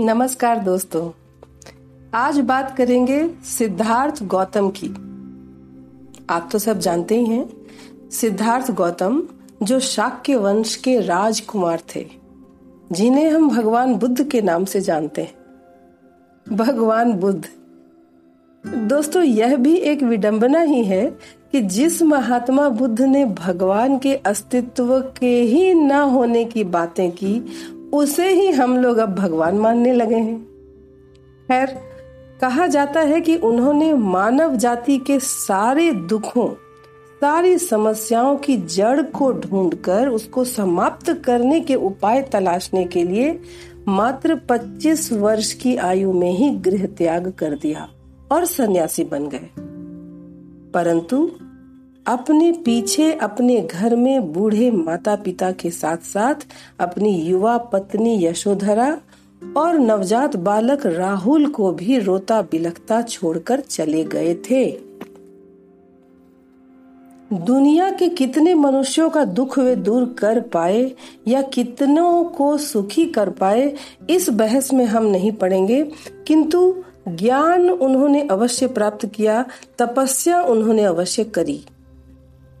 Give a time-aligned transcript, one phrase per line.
[0.00, 1.10] नमस्कार दोस्तों।
[2.14, 4.88] आज बात करेंगे सिद्धार्थ गौतम की।
[6.30, 7.48] आप तो सब जानते ही हैं,
[8.10, 9.22] सिद्धार्थ गौतम
[9.62, 12.06] जो शाक्य वंश के राजकुमार थे,
[12.92, 15.34] जिन्हें हम भगवान बुद्ध के नाम से जानते हैं।
[16.56, 17.48] भगवान बुद्ध।
[18.66, 21.18] दोस्तों, यह भी एक विडंबना ही है
[21.52, 27.40] कि जिस महात्मा बुद्ध ने भगवान के अस्तित्व के ही न होने की बातें की
[27.92, 30.44] उसे ही हम लोग अब भगवान मानने लगे हैं।
[31.48, 31.66] खैर,
[32.40, 36.48] कहा जाता है कि उन्होंने मानव जाति के सारे दुखों,
[37.20, 43.40] सारी समस्याओं की जड़ को ढूंढकर उसको समाप्त करने के उपाय तलाशने के लिए
[43.88, 47.88] मात्र 25 वर्ष की आयु में ही गृह त्याग कर दिया
[48.32, 49.50] और सन्यासी बन गए।
[50.74, 51.30] परंतु
[52.06, 56.34] अपने पीछे अपने घर में बूढ़े माता पिता के साथ साथ
[56.80, 58.98] अपनी युवा पत्नी यशोधरा
[59.56, 64.78] और नवजात बालक राहुल को भी रोता बिलखता छोड़कर चले गए थे।
[67.32, 70.92] दुनिया के कितने मनुष्यों का दुख वे दूर कर पाए
[71.28, 73.74] या कितनों को सुखी कर पाए,
[74.10, 75.90] इस बहस में हम नहीं पड़ेंगे।
[76.26, 76.74] किंतु
[77.08, 79.46] ज्ञान उन्होंने अवश्य प्राप्त किया,
[79.78, 81.64] तपस्या उन्होंने अवश्य करी।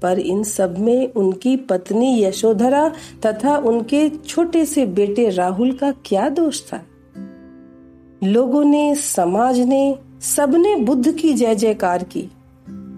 [0.02, 2.92] पर इन सब में उनकी पत्नी यशोधरा
[3.26, 6.82] तथा उनके छोटे से बेटे राहुल का क्या दोष था?
[8.24, 12.28] लोगों ने, समाज ने, सबने बुद्ध की जय जयकार की।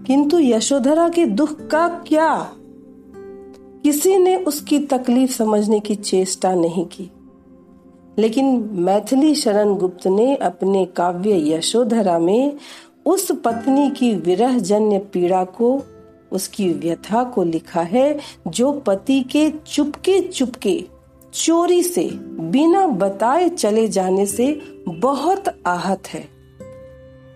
[0.07, 2.53] किंतु यशोधरा के दुख का क्या?
[3.83, 7.11] किसी ने उसकी तकलीफ़ समझने की चेष्टा नहीं की।
[8.19, 12.57] लेकिन मैथिली शरण गुप्त ने अपने काव्य यशोधरा में
[13.07, 15.83] उस पत्नी की विरह जन्य पीड़ा को
[16.33, 20.85] उसकी व्यथा को लिखा है, जो पति के चुपके चुपके,
[21.35, 26.29] चोरी से, बिना बताए चले जाने से बहुत आहत है।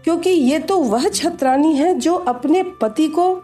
[0.05, 3.43] क्योंकि ये तो वह छत्रानी है जो अपने पति को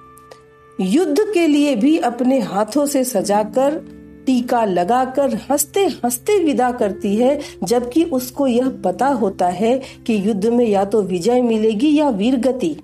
[0.80, 3.82] युद्ध के लिए भी अपने हाथों से सजाकर,
[4.26, 10.46] टीका लगाकर हँसते हँसते विदा करती है, जबकि उसको यह पता होता है कि युद्ध
[10.46, 12.76] में या तो विजय मिलेगी या वीरगति।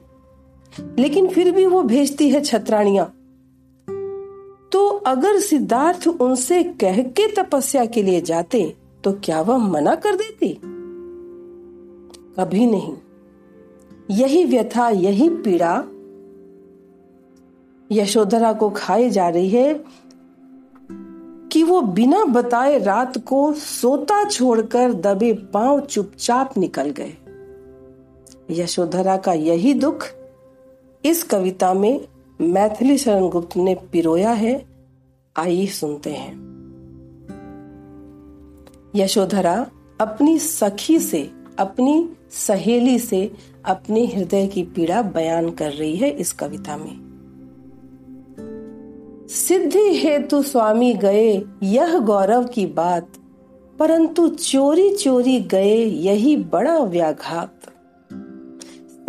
[0.80, 3.04] लेकिन फिर भी वो भेजती है छत्राणिया।
[4.72, 10.16] तो अगर सिद्धार्थ उनसे कह के तपस्या के लिए जाते तो क्या वह मना कर
[10.16, 10.60] देती?
[12.38, 12.96] कभी नहीं।
[14.10, 15.84] यही व्यथा, यही पीड़ा
[17.92, 19.84] यशोधरा को खाई जा रही है
[21.52, 27.12] कि वो बिना बताए रात को सोता छोड़कर दबे पाँव चुपचाप निकल गए।
[28.50, 30.06] यशोधरा का यही दुख
[31.04, 32.09] इस कविता में
[32.41, 34.66] मैथिली शरण गुप्त ने पिरोया है।
[35.36, 36.48] आइए सुनते हैं।
[38.97, 39.66] यशोधरा
[40.00, 43.32] अपनी सखी से, अपनी सहेली से
[43.64, 47.08] अपने हृदय की पीड़ा बयान कर रही है इस कविता में।
[49.28, 53.08] सिद्धि हेतु स्वामी गए यह गौरव की बात,
[53.78, 57.54] परंतु चोरी चोरी गए यही बड़ा व्याघात।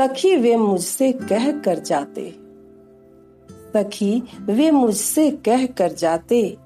[0.01, 2.35] सखी वे मुझसे कह कर जाते।
[3.51, 6.57] सखी वे मुझसे कह कर जाते।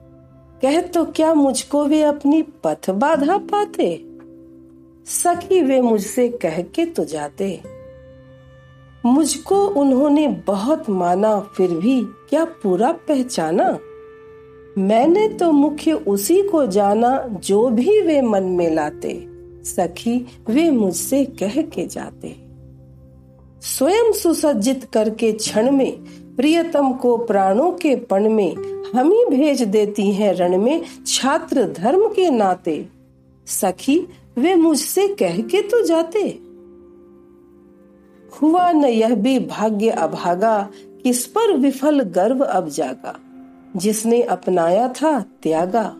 [0.61, 4.05] कह तो क्या मुझको वे अपनी पथ बाधा पाते?
[5.05, 7.61] सखी वे मुझसे कह के तो जाते।
[9.05, 13.79] मुझको उन्होंने बहुत माना, फिर भी क्या पूरा पहचाना?
[14.77, 19.27] मैंने तो मुख्य उसी को जाना जो भी वे मन में लाते।
[19.63, 22.42] सखी वे मुझसे कह के जाते।
[23.63, 26.03] स्वयं सुसज्जित करके क्षण में,
[26.35, 28.56] प्रियतम को प्राणों के पण में
[28.96, 32.88] हम ही भेज देती हैं रण में छात्र धर्म के नाते।
[33.47, 34.07] सखी,
[34.38, 36.19] वे मुझसे कह के तो जाते।
[38.41, 40.69] हुआ न यह भी भाग्य अभागा,
[41.03, 43.19] किस पर विफल गर्व अब जागा।
[43.75, 45.95] जिसने अपनाया था त्यागा,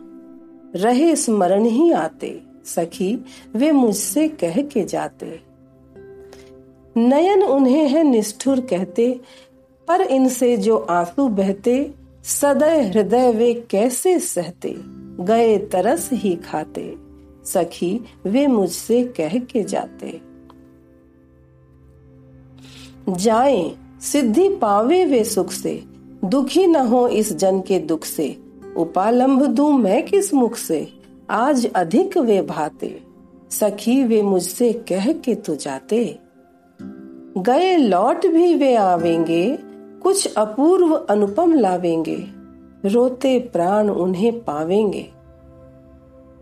[0.76, 3.24] रहे स्मरण ही आते। सखी,
[3.56, 5.53] वे मुझसे कह के जाते।
[6.96, 9.20] नयन उन्हें है निष्ठुर कहते,
[9.88, 11.94] पर इनसे जो आँसू बहते
[12.24, 14.76] सदै हृदय वे कैसे सहते?
[15.20, 16.96] गए तरस ही खाते,
[17.44, 20.20] सखी वे मुझसे कह के जाते।
[23.08, 25.84] जाए, सिद्धि पावे वे सुख से,
[26.24, 28.36] दुखी न हो इस जन के दुख से।
[28.76, 30.92] उपालंब दू मैं किस मुख से?
[31.30, 33.00] आज अधिक वे भाते,
[33.50, 36.23] सखी वे मुझसे कह के तो जाते।
[37.38, 39.58] गए लौट भी वे आवेंगे,
[40.02, 42.26] कुछ अपूर्व अनुपम लावेंगे,
[42.88, 45.10] रोते प्राण उन्हें पावेंगे।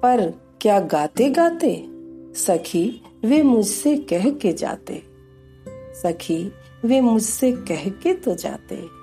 [0.03, 1.87] पर क्या गाते गाते?
[2.35, 5.03] सखी, वे मुझसे कह के जाते।
[6.03, 6.53] सखी,
[6.85, 9.02] वे मुझसे कह के तो जाते।